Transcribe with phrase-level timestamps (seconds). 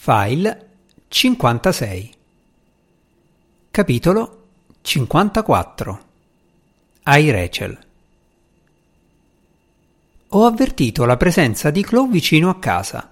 [0.00, 0.68] File
[1.08, 2.14] 56
[3.68, 4.42] Capitolo
[4.80, 6.00] 54
[7.02, 7.78] Ai Rachel
[10.28, 13.10] Ho avvertito la presenza di Chloe vicino a casa.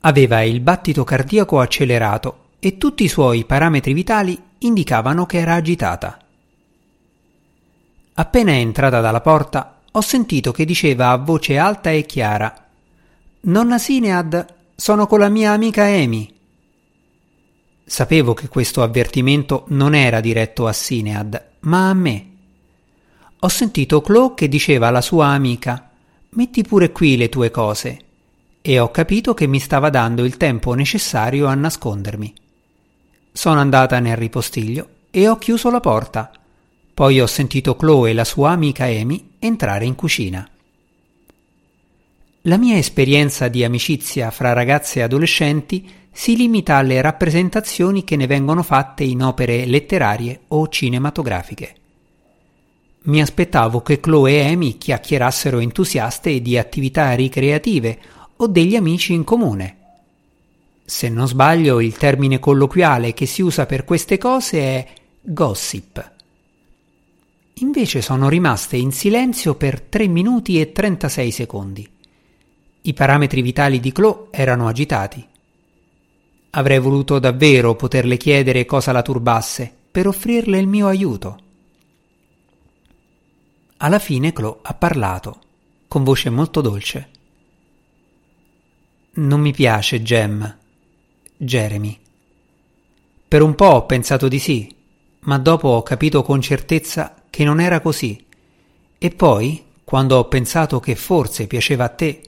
[0.00, 6.18] Aveva il battito cardiaco accelerato e tutti i suoi parametri vitali indicavano che era agitata.
[8.14, 12.66] Appena entrata dalla porta, ho sentito che diceva a voce alta e chiara
[13.42, 16.26] Nonna Sinead, sono con la mia amica Amy.
[17.84, 22.26] Sapevo che questo avvertimento non era diretto a Sinead, ma a me.
[23.40, 25.90] Ho sentito Chloe che diceva alla sua amica
[26.30, 27.98] Metti pure qui le tue cose
[28.62, 32.32] e ho capito che mi stava dando il tempo necessario a nascondermi.
[33.32, 36.30] Sono andata nel ripostiglio e ho chiuso la porta.
[36.94, 40.48] Poi ho sentito Chloe e la sua amica Amy entrare in cucina.
[42.44, 48.26] La mia esperienza di amicizia fra ragazze e adolescenti si limita alle rappresentazioni che ne
[48.26, 51.74] vengono fatte in opere letterarie o cinematografiche.
[53.02, 57.98] Mi aspettavo che Chloe e Amy chiacchierassero entusiaste di attività ricreative
[58.36, 59.76] o degli amici in comune.
[60.82, 64.86] Se non sbaglio, il termine colloquiale che si usa per queste cose è
[65.20, 66.12] gossip.
[67.56, 71.90] Invece sono rimaste in silenzio per 3 minuti e 36 secondi.
[72.82, 75.26] I parametri vitali di Chloe erano agitati.
[76.50, 81.38] Avrei voluto davvero poterle chiedere cosa la turbasse per offrirle il mio aiuto.
[83.78, 85.40] Alla fine Chloe ha parlato,
[85.88, 87.08] con voce molto dolce.
[89.12, 90.56] Non mi piace Jem,
[91.36, 91.98] Jeremy.
[93.28, 94.74] Per un po' ho pensato di sì,
[95.20, 98.24] ma dopo ho capito con certezza che non era così.
[98.98, 102.22] E poi, quando ho pensato che forse piaceva a te,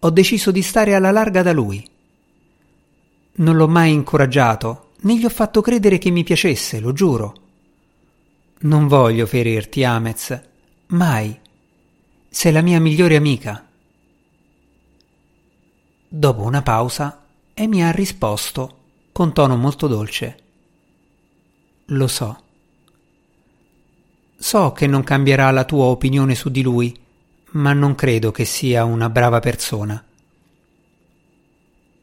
[0.00, 1.86] ho deciso di stare alla larga da lui.
[3.32, 7.34] Non l'ho mai incoraggiato, né gli ho fatto credere che mi piacesse, lo giuro.
[8.60, 10.40] Non voglio ferirti, Amez.
[10.88, 11.38] Mai.
[12.28, 13.66] Sei la mia migliore amica.
[16.08, 18.76] Dopo una pausa, Amy ha risposto
[19.12, 20.38] con tono molto dolce.
[21.86, 22.42] Lo so.
[24.36, 26.96] So che non cambierà la tua opinione su di lui,
[27.52, 30.04] ma non credo che sia una brava persona.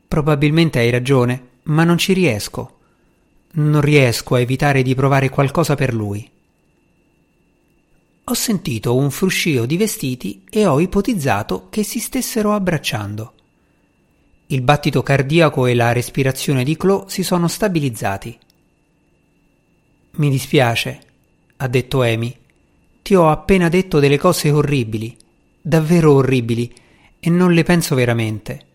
[0.07, 2.79] Probabilmente hai ragione, ma non ci riesco.
[3.51, 6.29] Non riesco a evitare di provare qualcosa per lui.
[8.27, 13.33] Ho sentito un fruscio di vestiti e ho ipotizzato che si stessero abbracciando.
[14.47, 18.37] Il battito cardiaco e la respirazione di Chloe si sono stabilizzati.
[20.11, 21.01] Mi dispiace,
[21.57, 22.35] ha detto Amy.
[23.01, 25.15] Ti ho appena detto delle cose orribili
[25.67, 26.71] davvero orribili
[27.19, 28.65] e non le penso veramente.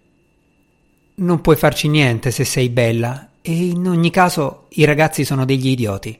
[1.16, 5.68] Non puoi farci niente se sei bella e in ogni caso i ragazzi sono degli
[5.68, 6.18] idioti.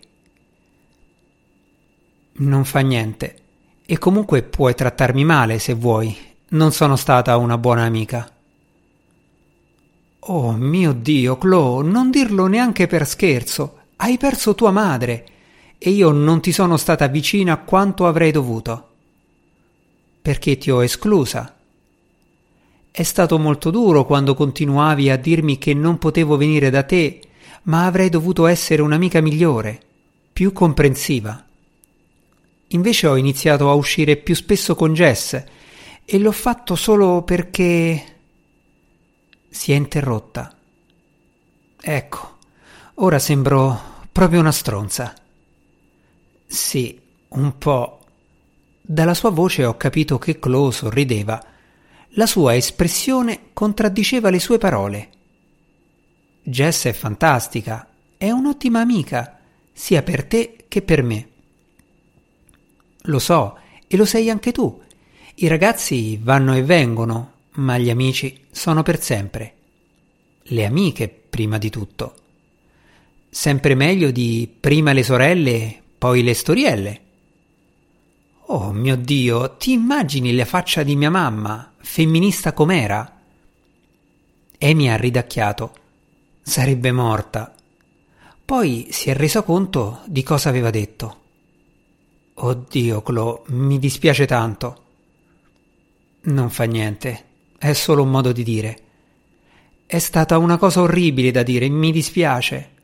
[2.33, 3.37] Non fa niente
[3.85, 6.17] e comunque puoi trattarmi male se vuoi.
[6.51, 8.31] Non sono stata una buona amica.
[10.21, 13.79] Oh mio Dio, Chloe, non dirlo neanche per scherzo.
[13.97, 15.27] Hai perso tua madre
[15.79, 18.90] e io non ti sono stata vicina quanto avrei dovuto
[20.21, 21.57] perché ti ho esclusa.
[22.91, 27.21] È stato molto duro quando continuavi a dirmi che non potevo venire da te,
[27.65, 29.81] ma avrei dovuto essere un'amica migliore,
[30.33, 31.45] più comprensiva.
[32.69, 35.43] Invece ho iniziato a uscire più spesso con Jess
[36.05, 38.05] e l'ho fatto solo perché...
[39.49, 40.57] Si è interrotta.
[41.81, 42.37] Ecco,
[42.95, 45.13] ora sembro proprio una stronza.
[46.47, 48.00] Sì, un po'.
[48.81, 51.43] Dalla sua voce ho capito che Chloe sorrideva.
[52.15, 55.09] La sua espressione contraddiceva le sue parole.
[56.43, 59.39] Jess è fantastica, è un'ottima amica,
[59.73, 61.29] sia per te che per me.
[63.03, 64.83] Lo so, e lo sei anche tu.
[65.37, 69.55] I ragazzi vanno e vengono, ma gli amici sono per sempre.
[70.43, 72.15] Le amiche, prima di tutto.
[73.29, 77.01] Sempre meglio di prima le sorelle, poi le storielle.
[78.53, 83.21] Oh mio Dio, ti immagini la faccia di mia mamma, femminista com'era?
[84.59, 85.73] Amy ha ridacchiato.
[86.43, 87.55] Sarebbe morta.
[88.45, 91.19] Poi si è resa conto di cosa aveva detto.
[92.35, 94.85] Oddio, Chloe, mi dispiace tanto.
[96.23, 97.25] Non fa niente,
[97.57, 98.79] è solo un modo di dire.
[99.87, 102.79] È stata una cosa orribile da dire, mi dispiace.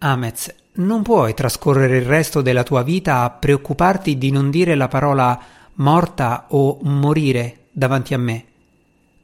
[0.00, 4.86] Amez, non puoi trascorrere il resto della tua vita a preoccuparti di non dire la
[4.86, 5.40] parola
[5.74, 8.44] morta o morire davanti a me.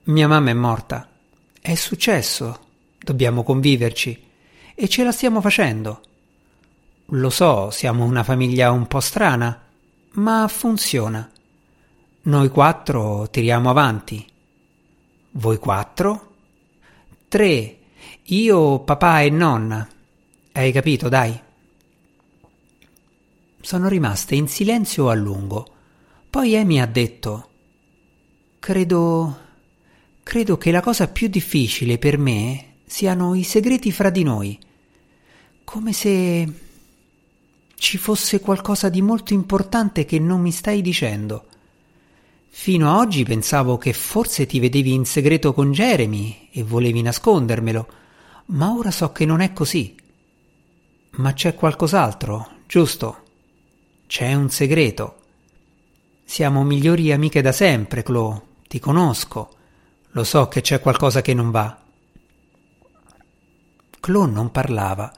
[0.04, 1.08] Mia mamma è morta.
[1.60, 2.58] È successo.
[2.98, 4.20] Dobbiamo conviverci
[4.74, 6.00] e ce la stiamo facendo.
[7.08, 9.60] Lo so, siamo una famiglia un po' strana,
[10.12, 11.30] ma funziona.
[12.22, 14.26] Noi quattro tiriamo avanti.
[15.32, 16.34] Voi quattro?
[17.28, 17.78] Tre.
[18.24, 19.88] Io, papà e nonna.
[20.56, 21.36] Hai capito, dai.
[23.60, 25.68] Sono rimaste in silenzio a lungo.
[26.30, 27.48] Poi Amy ha detto
[28.60, 29.38] Credo.
[30.22, 34.56] credo che la cosa più difficile per me siano i segreti fra di noi.
[35.64, 36.52] Come se
[37.74, 41.46] ci fosse qualcosa di molto importante che non mi stai dicendo.
[42.48, 47.88] Fino a oggi pensavo che forse ti vedevi in segreto con Jeremy e volevi nascondermelo,
[48.46, 50.02] ma ora so che non è così.
[51.16, 53.22] Ma c'è qualcos'altro, giusto?
[54.06, 55.22] C'è un segreto.
[56.25, 58.43] Siamo migliori amiche da sempre, Chloe.
[58.66, 59.50] Ti conosco.
[60.11, 61.78] Lo so che c'è qualcosa che non va.
[64.00, 65.12] Chloe non parlava,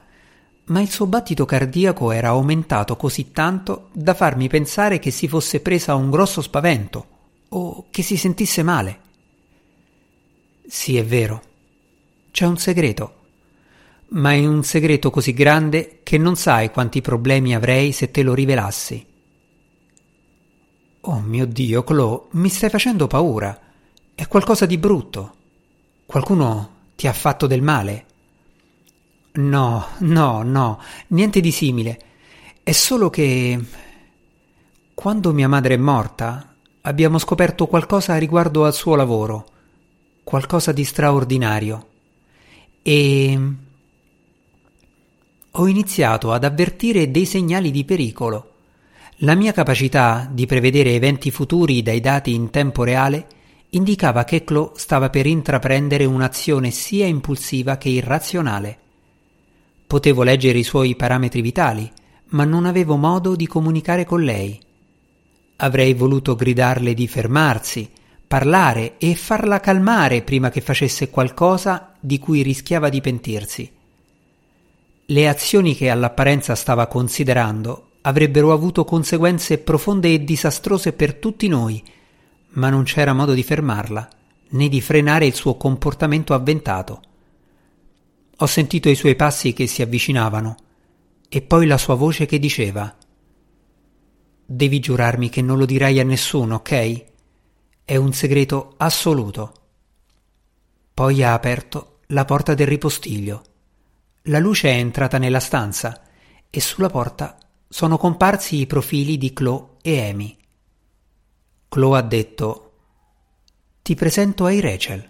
[0.65, 5.61] ma il suo battito cardiaco era aumentato così tanto da farmi pensare che si fosse
[5.61, 7.07] presa un grosso spavento
[7.49, 8.99] o che si sentisse male.
[10.67, 11.41] Sì, è vero.
[12.29, 13.15] C'è un segreto.
[14.09, 18.33] Ma è un segreto così grande che non sai quanti problemi avrei se te lo
[18.33, 19.05] rivelassi.
[21.01, 23.59] Oh mio Dio, Chloe, mi stai facendo paura.
[24.15, 25.35] È qualcosa di brutto.
[26.05, 28.05] Qualcuno ti ha fatto del male?
[29.33, 31.99] No, no, no, niente di simile.
[32.63, 33.59] È solo che...
[34.93, 39.47] Quando mia madre è morta, abbiamo scoperto qualcosa riguardo al suo lavoro,
[40.23, 41.87] qualcosa di straordinario.
[42.81, 43.39] E
[45.59, 48.53] ho iniziato ad avvertire dei segnali di pericolo.
[49.21, 53.27] La mia capacità di prevedere eventi futuri dai dati in tempo reale
[53.69, 58.77] indicava che Chloe stava per intraprendere un'azione sia impulsiva che irrazionale.
[59.87, 61.91] Potevo leggere i suoi parametri vitali,
[62.29, 64.59] ma non avevo modo di comunicare con lei.
[65.57, 67.89] Avrei voluto gridarle di fermarsi,
[68.27, 73.71] parlare e farla calmare prima che facesse qualcosa di cui rischiava di pentirsi.
[75.09, 81.81] Le azioni che all'apparenza stava considerando avrebbero avuto conseguenze profonde e disastrose per tutti noi,
[82.49, 84.09] ma non c'era modo di fermarla,
[84.49, 87.01] né di frenare il suo comportamento avventato.
[88.35, 90.57] Ho sentito i suoi passi che si avvicinavano,
[91.29, 92.93] e poi la sua voce che diceva
[94.45, 97.05] Devi giurarmi che non lo dirai a nessuno, ok?
[97.85, 99.53] È un segreto assoluto.
[100.93, 103.43] Poi ha aperto la porta del ripostiglio.
[104.29, 106.01] La luce è entrata nella stanza
[106.49, 107.37] e sulla porta
[107.69, 110.37] sono comparsi i profili di Chloe e Amy.
[111.69, 112.73] Chloe ha detto
[113.81, 115.07] Ti presento ai Rachel.